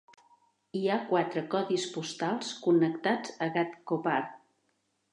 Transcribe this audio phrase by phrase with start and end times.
[0.79, 4.21] Hi ha quatre codis postals connectats a Ghatkopar.